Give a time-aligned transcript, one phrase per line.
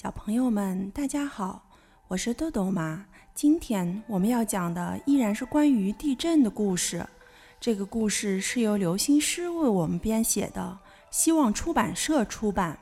[0.00, 1.60] 小朋友们，大家好，
[2.06, 3.04] 我是豆豆妈。
[3.34, 7.04] 今天我们要讲的依然是关于地震的故事。
[7.58, 10.78] 这个故事是由刘星师为我们编写的，
[11.10, 12.78] 希望出版社出版。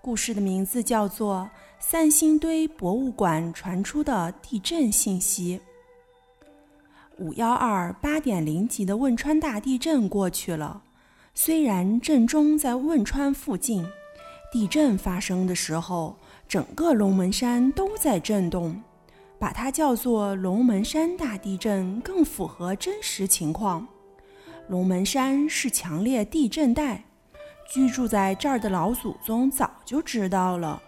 [0.00, 5.60] 故事的名字叫做《三星堆博物馆传出的地震信息》。
[7.22, 10.82] 五幺二八点零级的汶川大地震过去了，
[11.34, 13.86] 虽然震中在汶川附近，
[14.50, 16.16] 地震发生的时候。
[16.54, 18.80] 整个龙门山都在震动，
[19.40, 23.84] 把它叫做龙门山大地震更符合真实情况。
[24.68, 27.02] 龙门山是强烈地震带，
[27.68, 30.80] 居住在这儿的老祖宗早就知道了。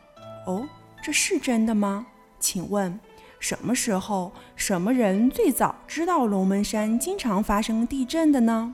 [0.46, 0.64] 哦，
[1.02, 2.06] 这是真的吗？
[2.38, 3.00] 请问，
[3.40, 8.72] 什么时候、什么人最早知道龙门山经常发生地震的呢？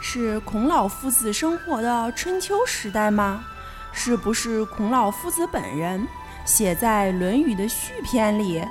[0.00, 3.44] 是孔老夫子生活的春秋时代吗？
[3.94, 6.06] 是不是孔老夫子本人
[6.44, 8.62] 写在《论语》的序篇里，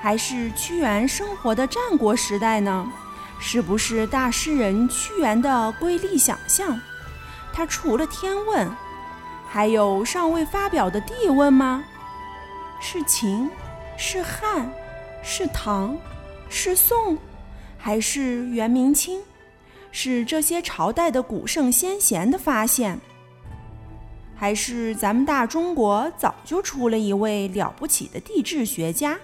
[0.00, 2.90] 还是屈原生活的战国时代呢？
[3.38, 6.80] 是不是大诗人屈原的瑰丽想象？
[7.52, 8.70] 他除了天问，
[9.48, 11.82] 还有尚未发表的地问吗？
[12.80, 13.50] 是秦，
[13.98, 14.70] 是汉，
[15.22, 15.96] 是唐，
[16.48, 17.18] 是宋，
[17.76, 19.20] 还是元明清？
[19.90, 23.00] 是这些朝代的古圣先贤的发现？
[24.40, 29.18] 还是咱们大中国早就出了一位了不起的地质学家？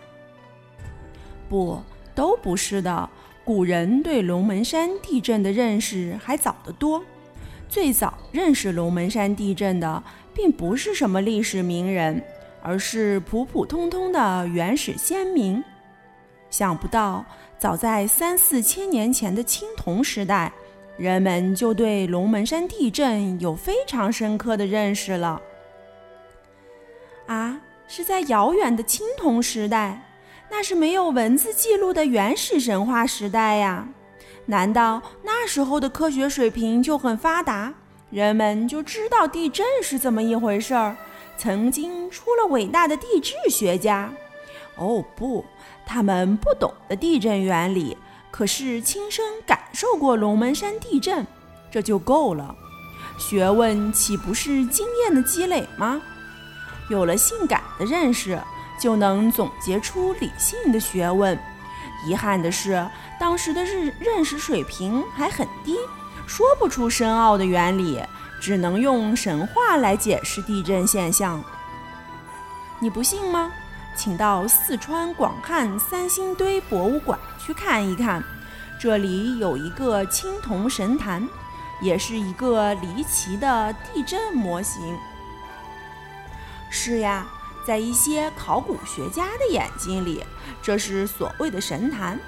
[1.48, 1.80] 不，
[2.14, 3.08] 都不是的。
[3.42, 7.02] 古人对龙门山地震的认识还早得多。
[7.66, 12.22] 最早认识龙门山地震的，并不是什么历史名人，
[12.60, 15.64] 而是普普通通的原始先民。
[16.50, 17.24] 想不到，
[17.58, 20.52] 早在三四千年前的青铜时代。
[20.96, 25.40] 人们就对龙门山地震有非常深刻的认识了。
[27.26, 30.00] 啊，是在遥远的青铜时代，
[30.50, 33.88] 那是没有文字记录的原始神话时代呀。
[34.46, 37.74] 难道那时候的科学水平就很发达，
[38.10, 40.96] 人们就知道地震是怎么一回事儿？
[41.36, 44.10] 曾经出了伟大的地质学家？
[44.76, 45.44] 哦不，
[45.84, 47.96] 他们不懂得地震原理。
[48.30, 51.26] 可是亲身感受过龙门山地震，
[51.70, 52.54] 这就够了。
[53.18, 56.00] 学问岂不是经验的积累吗？
[56.90, 58.38] 有了性感的认识，
[58.80, 61.38] 就能总结出理性的学问。
[62.06, 62.86] 遗憾的是，
[63.18, 65.76] 当时的认认识水平还很低，
[66.26, 68.00] 说不出深奥的原理，
[68.40, 71.42] 只能用神话来解释地震现象。
[72.78, 73.50] 你不信吗？
[73.96, 78.22] 请到四川广汉三星堆博物馆去看一看，
[78.78, 81.26] 这里有一个青铜神坛，
[81.80, 84.96] 也是一个离奇的地震模型。
[86.70, 87.26] 是呀，
[87.66, 90.22] 在一些考古学家的眼睛里，
[90.62, 92.18] 这是所谓的神坛；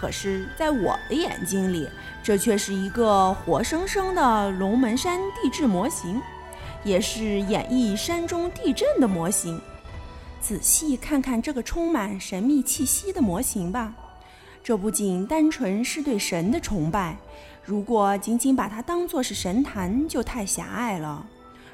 [0.00, 1.88] 可是，在我的眼睛里，
[2.22, 6.20] 这却是一个活生生的龙门山地质模型，
[6.82, 9.60] 也是演绎山中地震的模型。
[10.44, 13.94] 仔细看看这个充满神秘气息的模型吧，
[14.62, 17.16] 这不仅单纯是对神的崇拜，
[17.64, 21.26] 如果仅仅把它当作是神坛，就太狭隘了。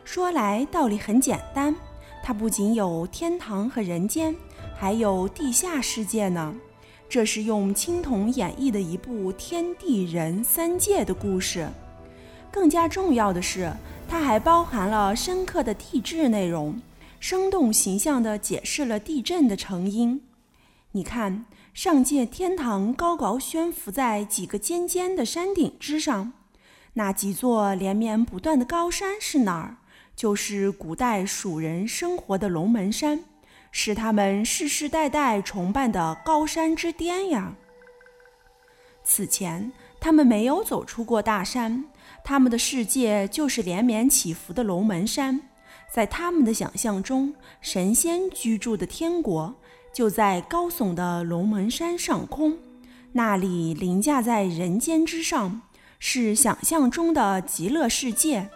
[0.05, 1.75] 说来道理很简单，
[2.23, 4.33] 它不仅有天堂和人间，
[4.79, 6.55] 还有地下世界呢。
[7.09, 11.69] 这是用青铜演绎的一部天地人三界的故事。
[12.53, 13.73] 更加重要的是，
[14.09, 16.81] 它还包含了深刻的地质内容。
[17.21, 20.23] 生动形象地解释了地震的成因。
[20.93, 21.45] 你看，
[21.75, 26.33] 上界天堂高高悬浮在几个尖尖的山顶之上，
[26.95, 29.77] 那几座连绵不断的高山是哪儿？
[30.17, 33.23] 就是古代蜀人生活的龙门山，
[33.71, 37.55] 是他们世世代代崇拜的高山之巅呀。
[39.05, 39.71] 此前，
[40.01, 41.85] 他们没有走出过大山，
[42.25, 45.41] 他们的世界就是连绵起伏的龙门山。
[45.93, 49.55] 在他们的想象中，神仙居住的天国
[49.93, 52.57] 就在高耸的龙门山上空，
[53.13, 55.63] 那里凌驾在人间之上，
[55.99, 58.49] 是想象中的极乐世界。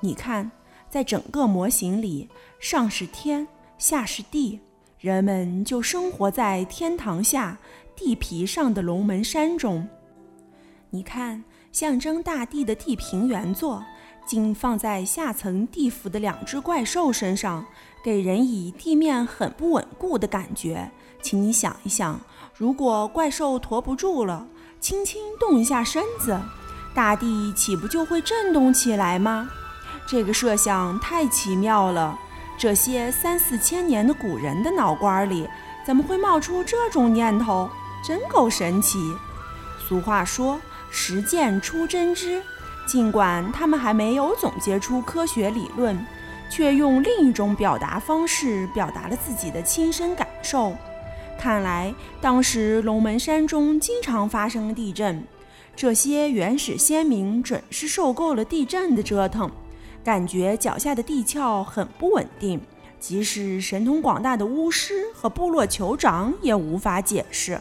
[0.00, 0.50] 你看，
[0.88, 3.46] 在整个模型里，上是天，
[3.76, 4.58] 下是地，
[4.98, 7.58] 人们就生活在天堂下
[7.94, 9.86] 地皮上的龙门山中。
[10.88, 13.84] 你看，象征大地的地平原座。
[14.30, 17.66] 竟放在下层地府的两只怪兽身上，
[18.00, 20.92] 给人以地面很不稳固的感觉。
[21.20, 22.20] 请你想一想，
[22.56, 24.46] 如果怪兽驮不住了，
[24.78, 26.40] 轻轻动一下身子，
[26.94, 29.50] 大地岂不就会震动起来吗？
[30.06, 32.16] 这个设想太奇妙了，
[32.56, 35.48] 这些三四千年的古人的脑瓜里
[35.84, 37.68] 怎么会冒出这种念头？
[38.06, 39.12] 真够神奇！
[39.88, 42.40] 俗话说“实践出真知”，
[42.90, 45.96] 尽管他们还没有总结出科学理论，
[46.50, 50.72] 却用另一种表达方式表达了自己的亲身感受。
[51.38, 55.22] 看来当时龙门山中经常发生地震，
[55.76, 59.48] 这些原始先民准是受够了地震的折腾。
[60.02, 62.60] 感觉脚下的地壳很不稳定，
[62.98, 67.60] 即使神通广大的巫师和部落酋长也无法解释。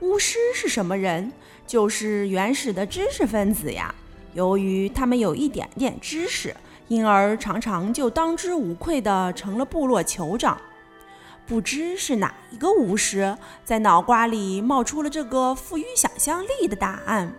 [0.00, 1.30] 巫师是什么人？
[1.72, 3.94] 就是原始的知识分子呀。
[4.34, 6.54] 由于他们有一点点知识，
[6.88, 10.60] 因而常常就当之无愧地成了部落酋长。
[11.46, 13.34] 不知是哪一个巫师
[13.64, 17.32] 在脑瓜里冒出了这个富于想象力的答案：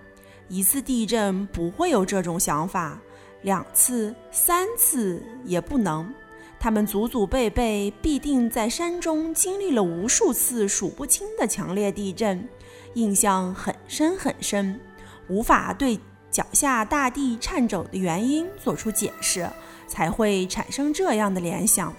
[0.47, 2.97] 一次地震不会有这种想法。
[3.43, 6.11] 两次、三次也不能，
[6.59, 12.49] 他们祖祖辈辈必定在山中经历了无数次数不清的强烈地震，
[12.93, 14.79] 印象很深很深，
[15.27, 15.99] 无法对
[16.29, 19.49] 脚下大地颤抖的原因做出解释，
[19.87, 21.93] 才会产生这样的联想，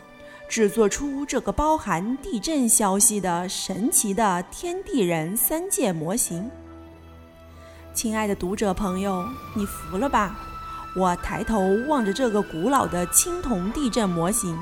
[0.48, 6.50] 制作出这个包含地震消息的神奇的天地人三界模型。
[7.92, 9.24] 亲爱的读者朋友，
[9.54, 10.36] 你服了吧？
[10.96, 14.56] 我抬头望着这个古老的青铜地震模型，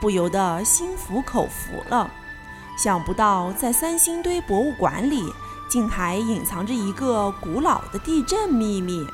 [0.00, 2.08] 不由得心服口服了。
[2.78, 5.22] 想不到在三星堆博物馆里，
[5.72, 9.06] 竟还隐藏着一个古老的地震秘密。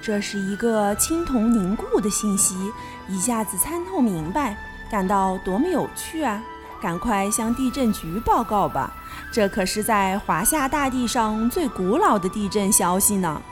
[0.00, 2.72] 这是一个青铜凝固的信息，
[3.06, 4.56] 一下子参透明白，
[4.90, 6.42] 感到多么有趣啊！
[6.80, 8.90] 赶快向地震局报告吧，
[9.30, 13.42] 这可是在华夏大地上最古老的地震消息呢。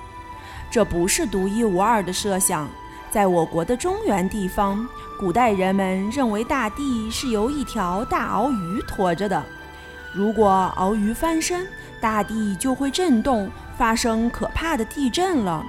[0.71, 2.67] 这不是独一无二的设想，
[3.11, 4.88] 在我国的中原地方，
[5.21, 9.44] 古代人们认为大地是由一条大鳌鱼驮着的。
[10.15, 11.67] 如果鳌鱼翻身，
[12.04, 15.64] 大地就会震动，发生可怕的地震了。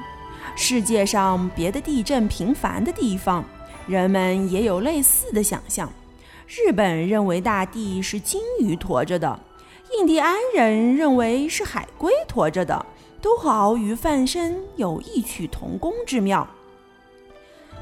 [0.53, 3.41] 世界上别的地震频繁的地方，
[3.87, 5.89] 人们也有类似的想象。
[6.45, 9.39] 日本认为大地是鲸鱼驮着的，
[9.97, 12.85] 印第安人认为是海龟驮着的。
[13.21, 16.45] 都和鳌鱼翻身有异曲同工之妙。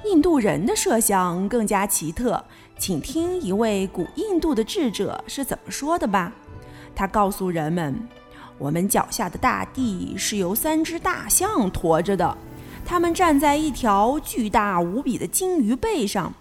[0.05, 2.41] 印度人的设想更加奇特，
[2.77, 6.31] 请听一位古印度的智者是怎么说的吧。
[6.95, 7.93] 他告诉人们
[8.57, 12.37] ：“我们脚下的大地是由三只大象驮着的，
[12.85, 16.33] 它们站在一条巨大无比的鲸鱼背上，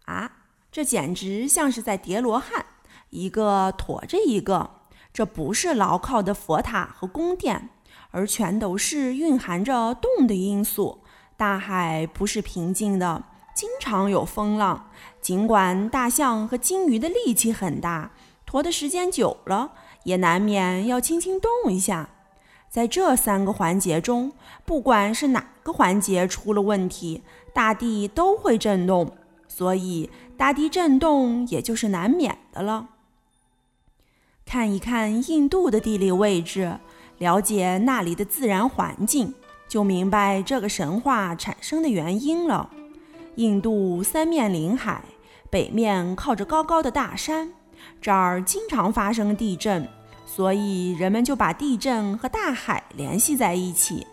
[0.05, 0.31] 啊，
[0.71, 2.65] 这简直像是在叠罗汉。
[3.09, 4.69] 一个驮着一个，
[5.13, 7.69] 这不是牢靠的佛塔和宫殿，
[8.11, 11.01] 而全都是蕴含着动的因素。
[11.37, 13.23] 大海不是平静的，
[13.55, 14.91] 经常有风浪。
[15.21, 18.11] 尽管大象和鲸鱼的力气很大，
[18.45, 19.71] 驮的时间久了，
[20.03, 22.09] 也难免要轻轻动一下。
[22.69, 24.33] 在这三个环节中，
[24.65, 27.23] 不管是哪个环节出了问题，
[27.53, 29.15] 大地都会震动，
[29.47, 32.89] 所以大地震动也就是难免的了。
[34.45, 36.77] 看一看印度的地理位置，
[37.17, 39.33] 了解那里的自然环境，
[39.67, 42.69] 就明白这个神话产生的原因了。
[43.35, 45.03] 印度三面临海，
[45.49, 47.51] 北面靠着高高的大山，
[48.01, 49.87] 这儿经常发生地震，
[50.25, 54.05] 所以人们就把地震和大海联系在一起。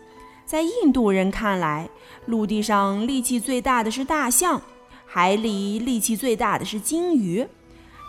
[0.45, 1.89] 在印度人看来，
[2.25, 4.61] 陆地上力气最大的是大象，
[5.05, 7.47] 海里力气最大的是鲸鱼。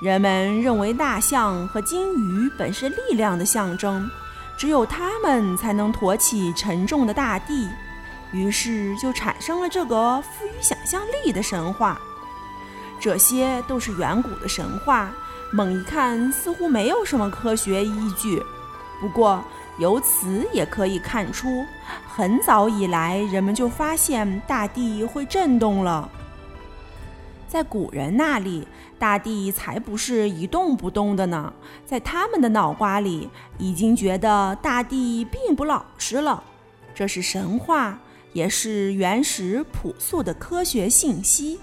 [0.02, 4.10] 人们认为大象和鲸鱼本是力量的象征，
[4.58, 7.68] 只有它们才能驮起沉重的大地，
[8.34, 11.98] 于是就产生了这个富于想象力的神话。
[13.00, 15.12] 这些都是远古的神话，
[15.52, 18.42] 猛一看似乎没有什么科学依据。
[19.00, 19.42] 不过
[19.78, 21.64] 由此也可以看出，
[22.08, 26.10] 很早以来人们就发现大地会震动了。
[27.46, 28.66] 在古人那里，
[28.98, 31.52] 大地才不是一动不动的呢。
[31.84, 36.42] 在他们的脑瓜里，已经觉得大地并不老实了。
[36.94, 37.98] 这是神话，
[38.34, 41.58] 也是原始朴素的科学信息。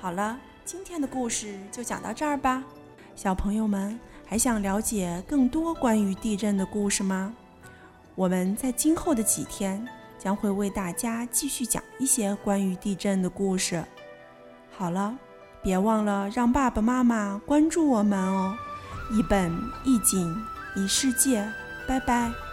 [0.00, 2.64] 好了，今天的故事就讲到这儿吧。
[3.14, 7.32] 小朋友们还想了解更多关于地震的故事吗？
[8.14, 9.86] 我们在今后的几天
[10.18, 13.84] 将会为大家继续讲一些关于地震的故事。
[14.70, 15.14] 好了，
[15.62, 18.56] 别忘了让爸爸妈妈关注我们哦！
[19.12, 19.52] 一本
[19.84, 20.34] 一景
[20.74, 21.46] 一世界，
[21.86, 22.49] 拜拜。